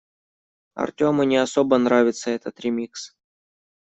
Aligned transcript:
Артёму 0.73 1.21
не 1.27 1.37
особо 1.37 1.77
нравится 1.77 2.31
этот 2.31 2.59
ремикс. 2.61 3.13